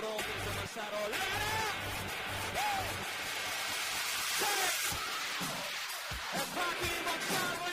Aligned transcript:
Toro, 0.00 0.14
desde 0.16 0.60
Massaro, 0.60 0.98
¡la 1.10 1.18
gana! 1.18 1.58
Massaro! 7.04 7.67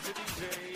Monster 0.00 0.14
DJ. 0.14 0.69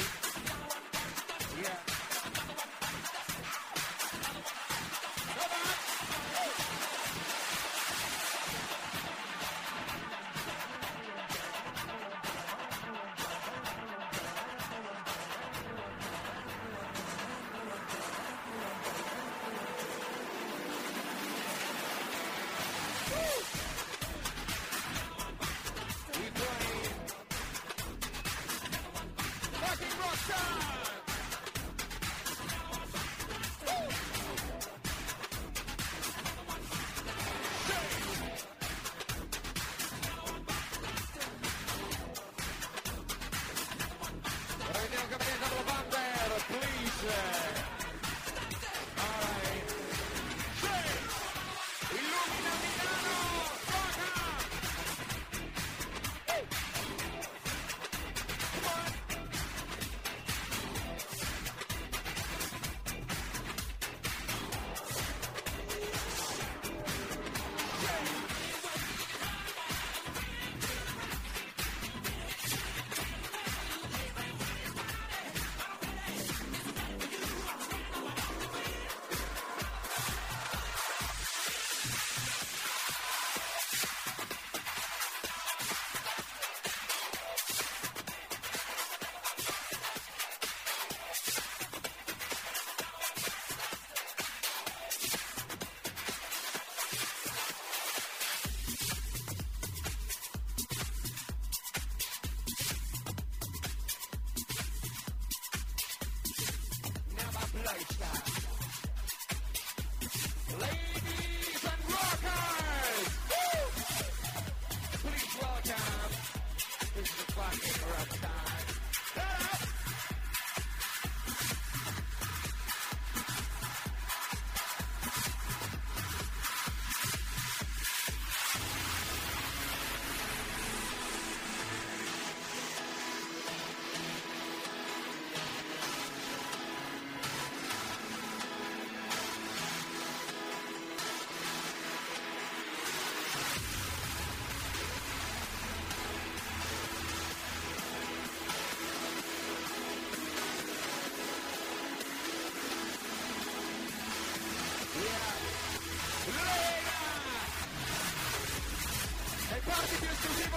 Never 107.65 108.44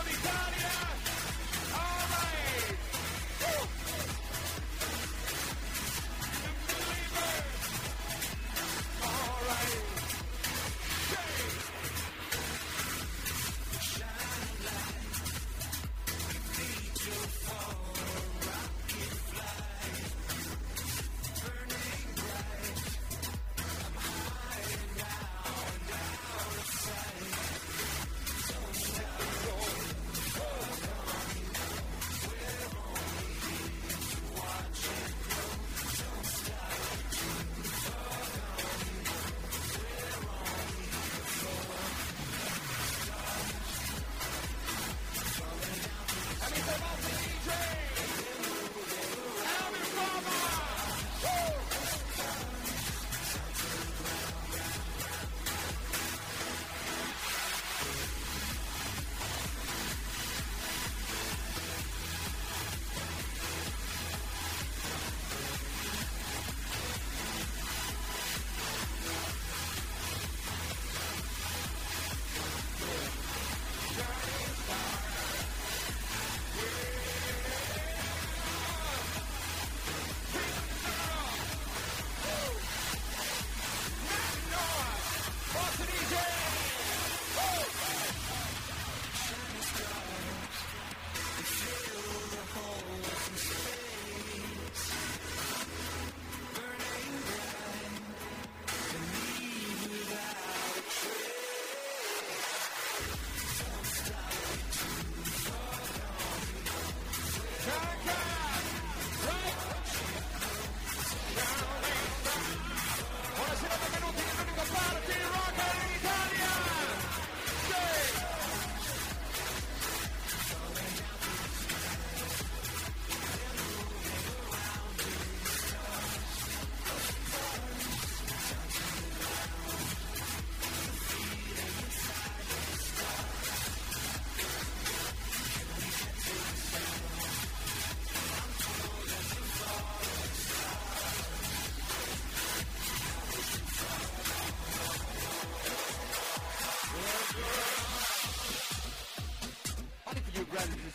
l'Italia! 0.05 0.96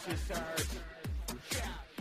And. 0.09 0.19
Yeah. 1.53 1.92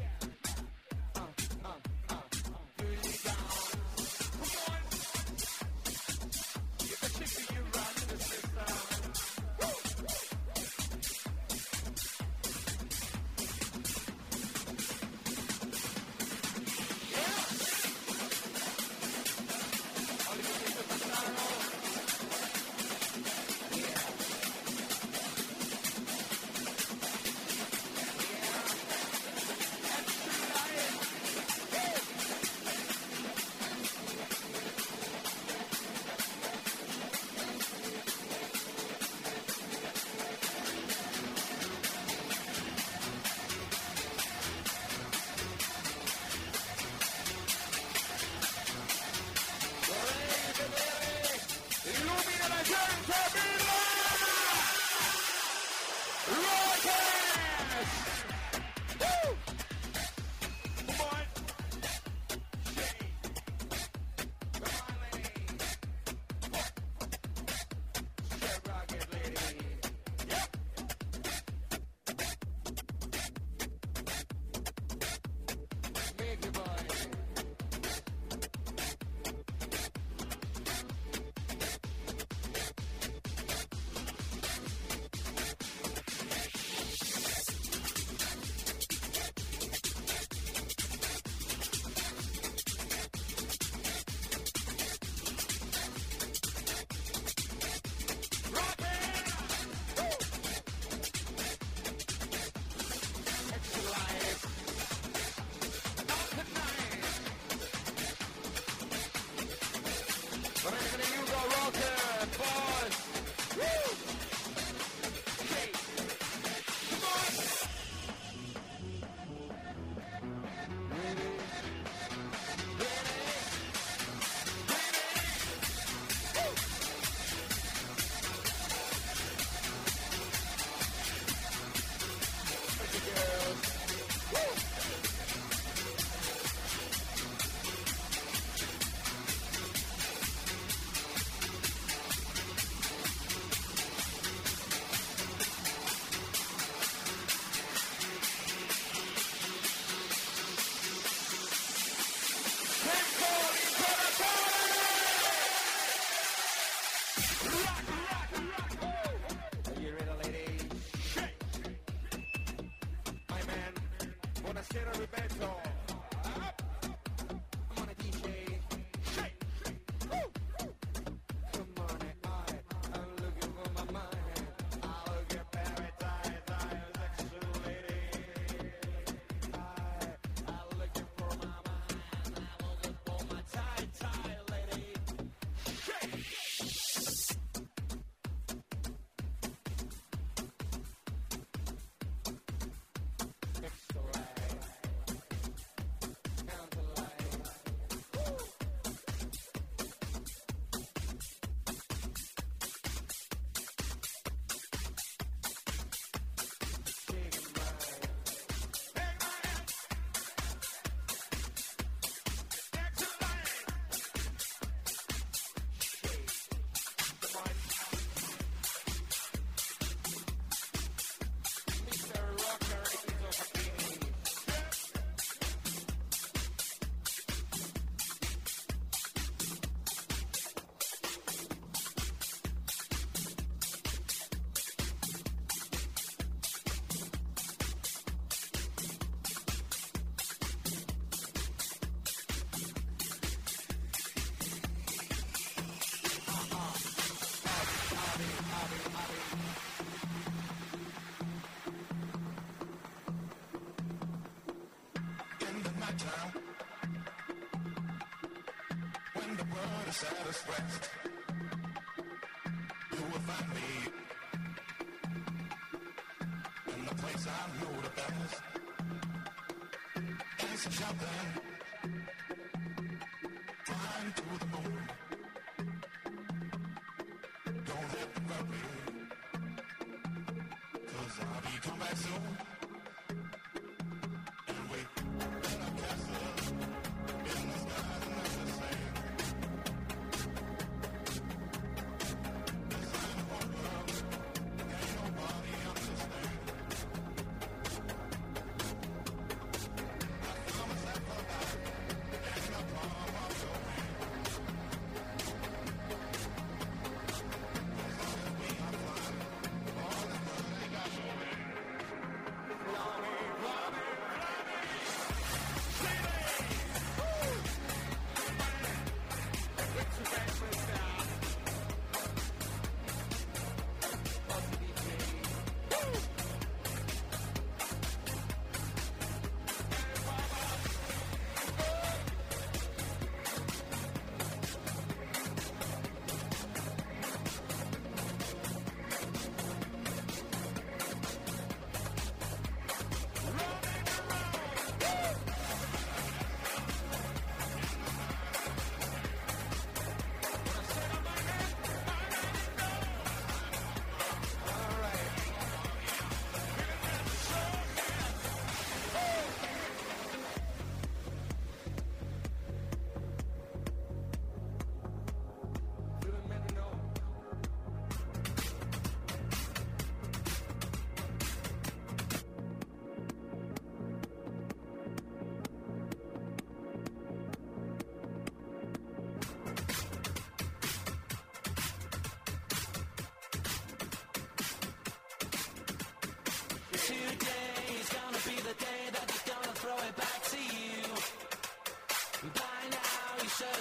The 259.91 261.20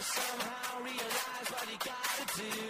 somehow 0.02 0.82
realize 0.82 1.50
what 1.50 1.70
you 1.70 1.78
gotta 1.78 2.24
do. 2.40 2.69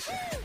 Station. 0.00 0.39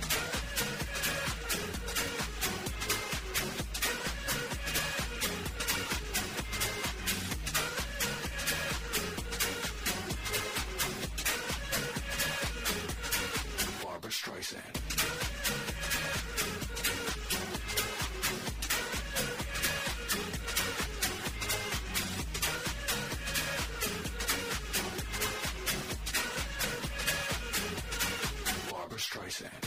Streisand. 29.16 29.65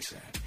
Streisand. 0.00 0.39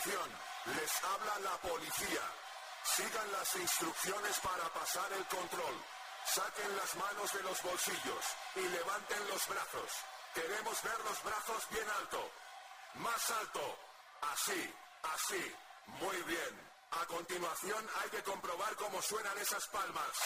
Les 0.00 1.04
habla 1.04 1.38
la 1.40 1.56
policía. 1.58 2.22
Sigan 2.84 3.32
las 3.32 3.54
instrucciones 3.56 4.40
para 4.40 4.72
pasar 4.72 5.12
el 5.12 5.26
control. 5.26 5.84
Saquen 6.24 6.76
las 6.76 6.94
manos 6.94 7.32
de 7.34 7.42
los 7.42 7.62
bolsillos 7.62 8.24
y 8.56 8.60
levanten 8.60 9.28
los 9.28 9.46
brazos. 9.46 9.92
Queremos 10.34 10.82
ver 10.82 10.98
los 11.04 11.22
brazos 11.22 11.68
bien 11.70 11.90
alto. 11.98 12.30
Más 12.94 13.30
alto. 13.30 13.78
Así, 14.32 14.74
así. 15.02 15.56
Muy 15.86 16.16
bien. 16.22 16.70
A 16.92 17.04
continuación 17.04 17.86
hay 18.02 18.08
que 18.08 18.22
comprobar 18.22 18.74
cómo 18.76 19.02
suenan 19.02 19.36
esas 19.36 19.66
palmas. 19.68 20.16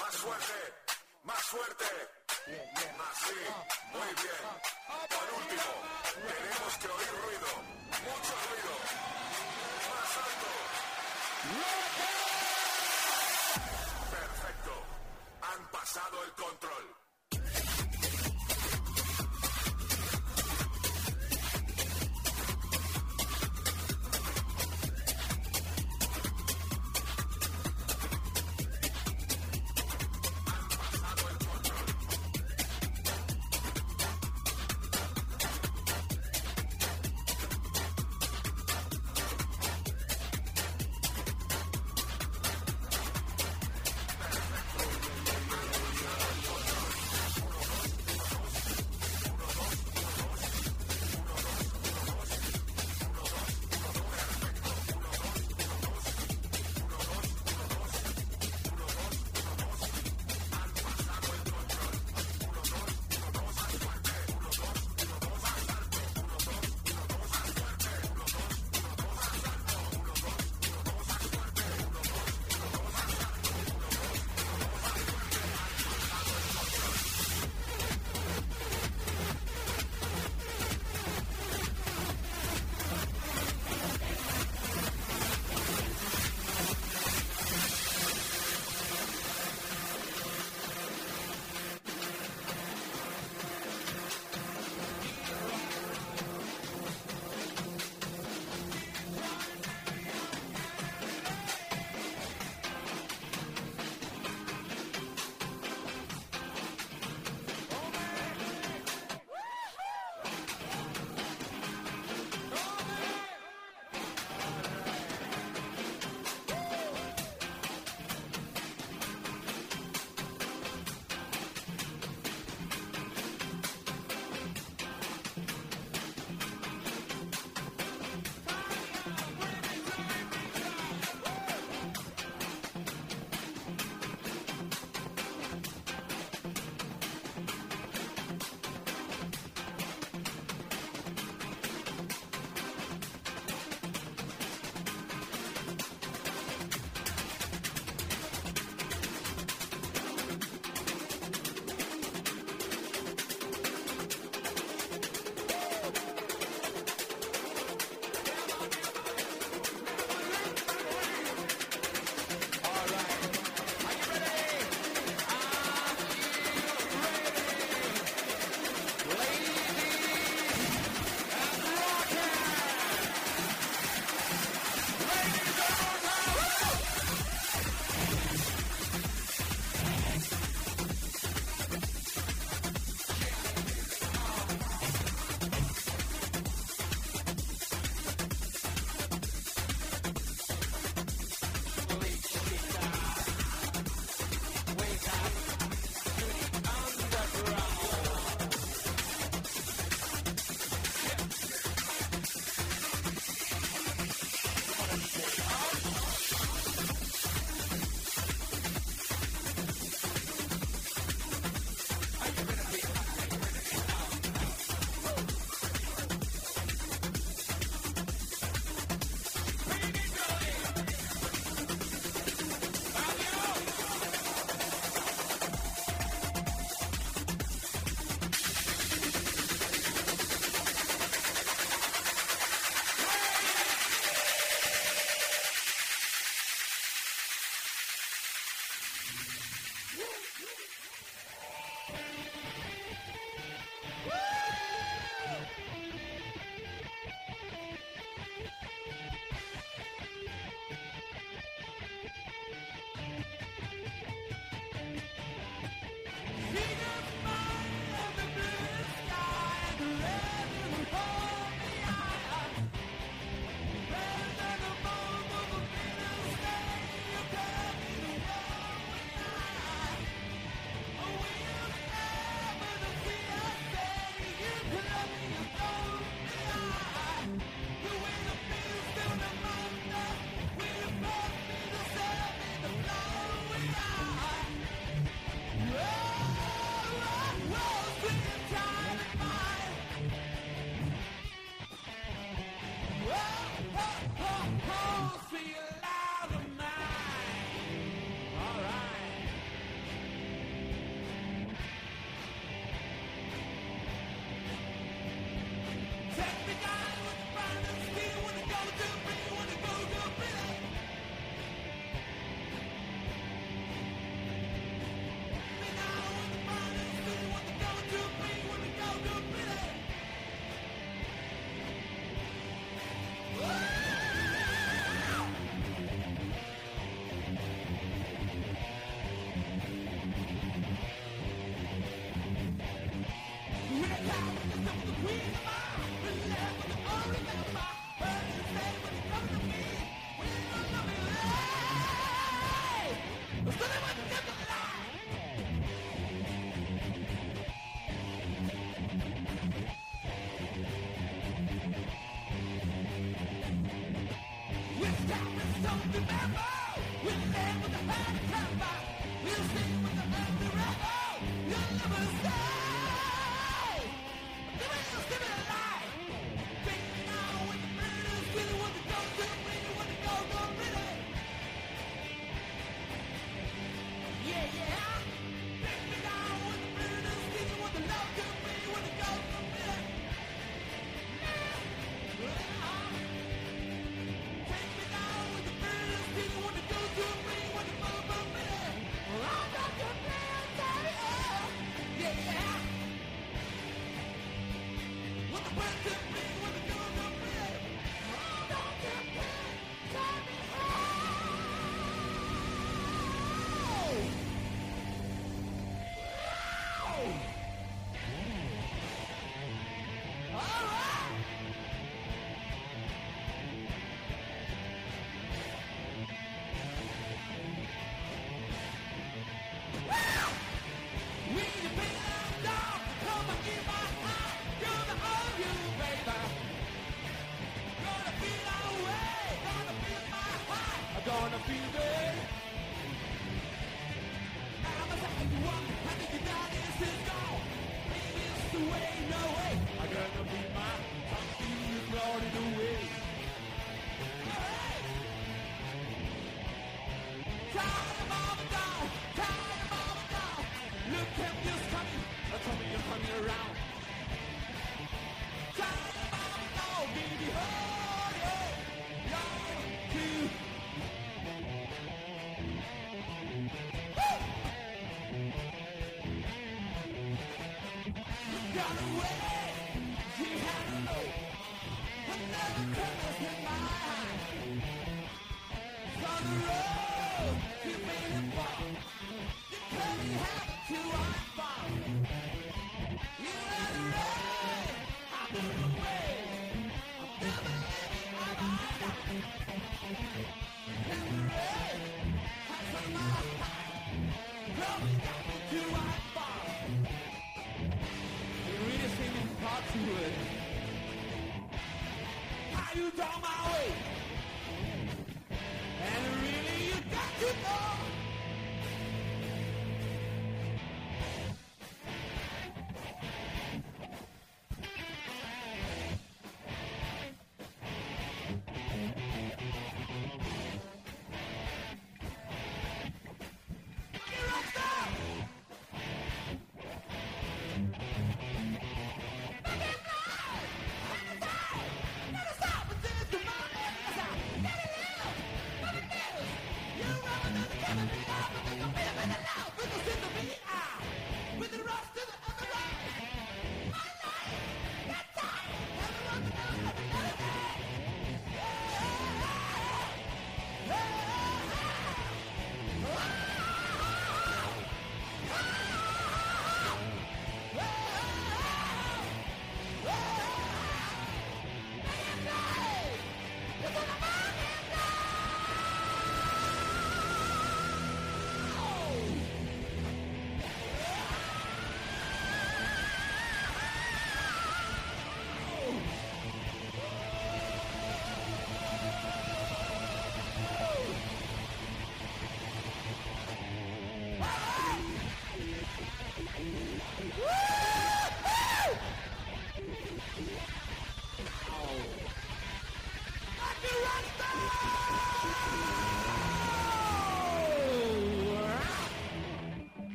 Más 0.00 0.16
fuerte, 0.16 0.74
más 1.24 1.42
fuerte. 1.42 2.21
Así, 2.42 3.38
muy 3.92 4.10
bien. 4.18 4.42
Por 5.08 5.28
último, 5.38 5.70
tenemos 6.26 6.74
que 6.80 6.88
oír 6.88 7.12
ruido. 7.22 7.50
Mucho 8.02 8.34
ruido. 8.42 8.72
Más 9.88 10.12
alto. 10.26 10.50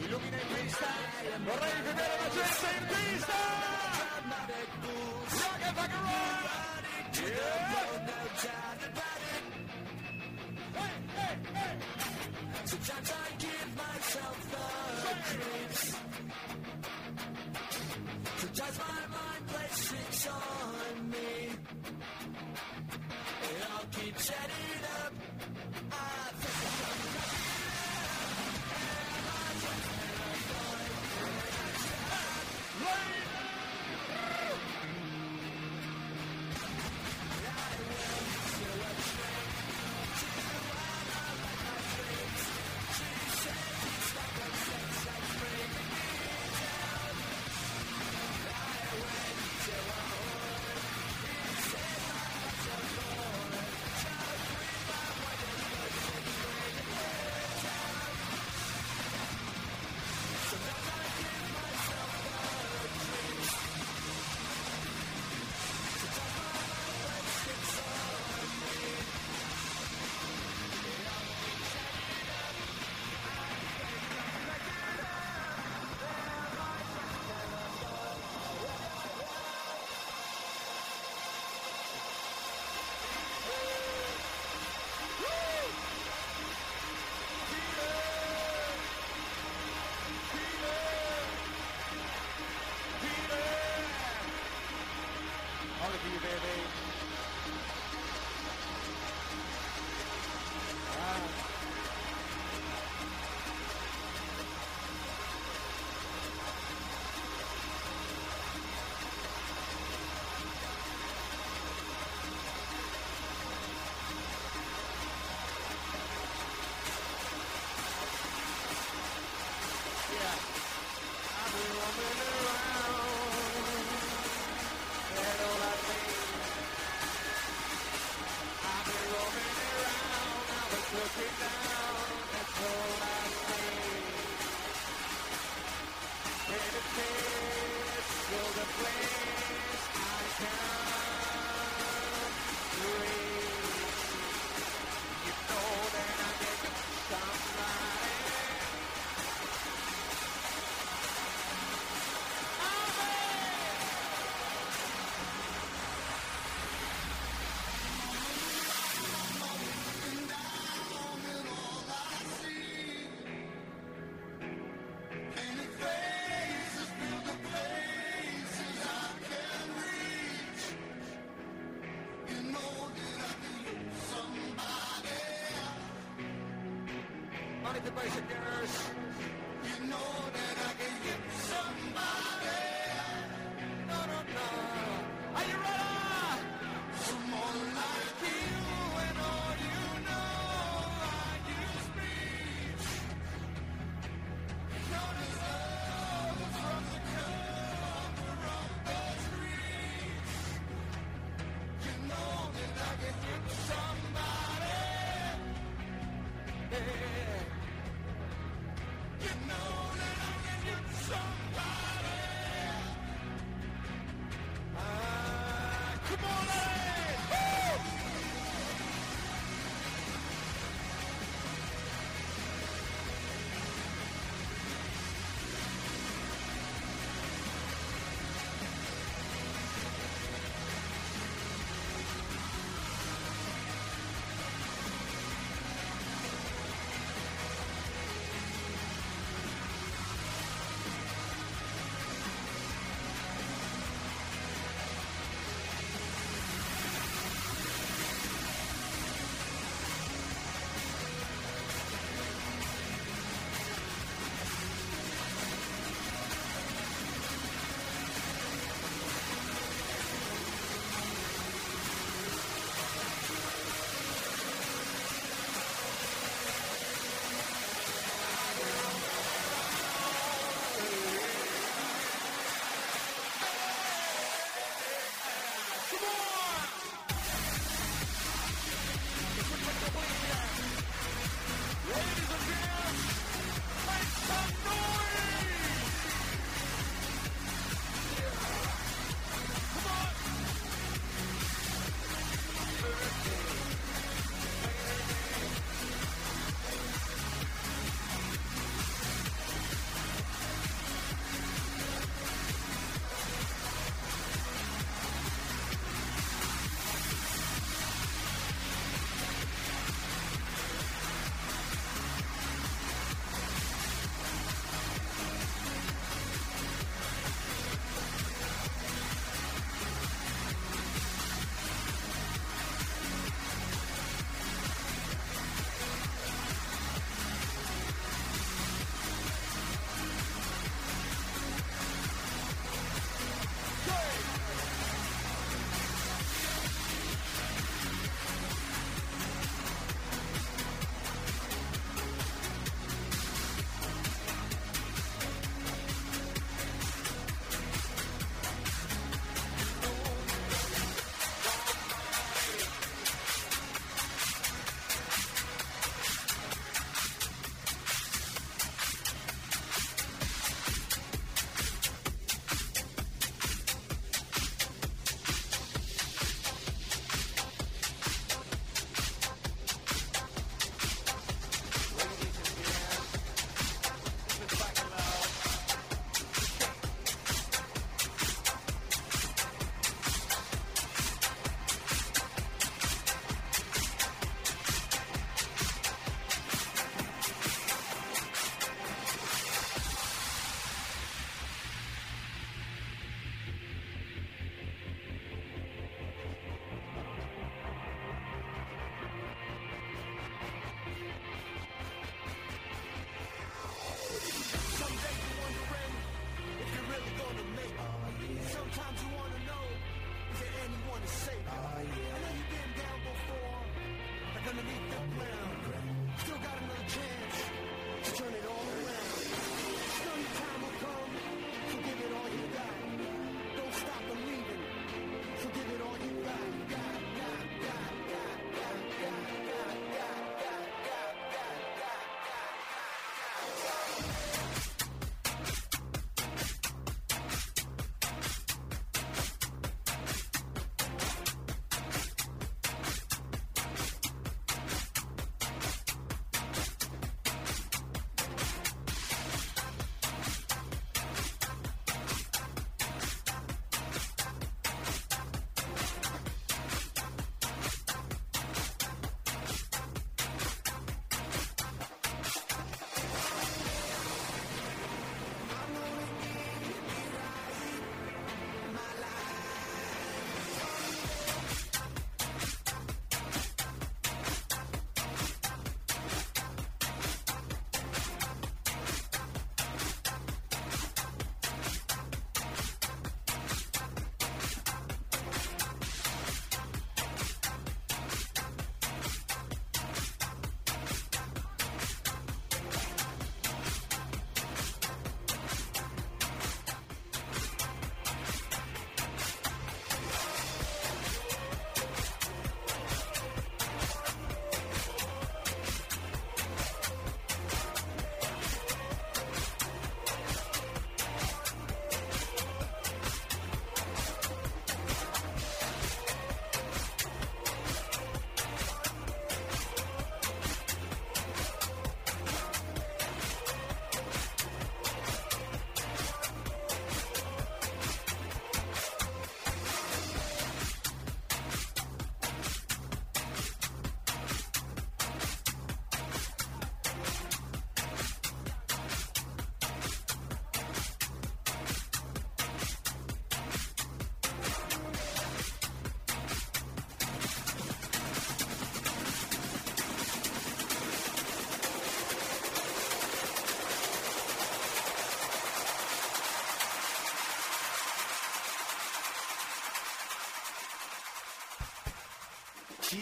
Illumina 0.00 0.40
in 0.40 0.48
pista. 0.54 0.86
Vorrei 1.44 1.82
vedere 1.82 2.16
la 2.20 2.28
gente 2.30 2.68
in 2.78 2.86
pista. 2.86 3.38
Dramatic 3.96 4.68
fools 4.80 5.34
Rock 5.42 5.64
and 5.64 6.04
roll. 6.06 6.40
to 7.12 7.26
doubt 8.46 8.82
about 8.90 9.20
it. 9.30 9.44
Sometimes 12.64 13.10
I 13.10 13.28
give 13.38 13.70
myself 13.76 14.38
the 14.50 15.14
creeps. 15.28 15.84
Sometimes 18.52 18.78
my 18.78 19.06
mind 19.16 19.46
plays 19.46 19.86
tricks 19.86 20.26
on 20.26 21.10
me. 21.10 21.50
And 23.42 23.62
I'll 23.70 23.86
keep 23.92 24.18
setting 24.18 24.82
up. 25.04 25.12
I 25.92 26.29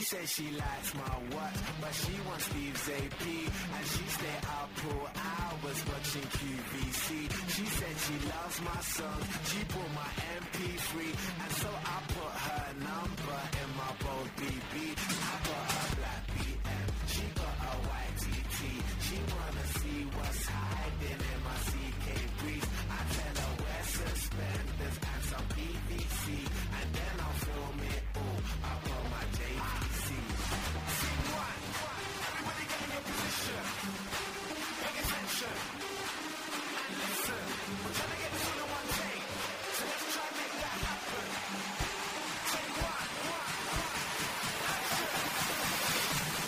She 0.09 0.17
said 0.17 0.29
she 0.29 0.51
likes 0.57 0.95
my 0.95 1.37
watch, 1.37 1.59
but 1.83 1.93
she 1.93 2.17
wants 2.27 2.45
Steve's 2.47 2.89
AP. 2.89 3.25
And 3.77 3.85
she 3.93 4.05
stay 4.09 4.39
up 4.57 4.71
for 4.81 5.05
hours 5.21 5.81
watching 5.85 6.29
QVC. 6.33 7.29
She 7.53 7.67
said 7.77 7.95
she 8.09 8.17
loves 8.25 8.59
my 8.65 8.81
songs, 8.89 9.27
she 9.53 9.61
put 9.69 9.89
my 9.93 10.09
MP3. 10.41 11.13
And 11.45 11.53
so 11.61 11.69
I 11.69 11.98